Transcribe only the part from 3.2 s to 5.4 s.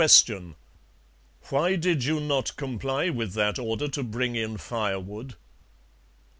that order to bring in firewood?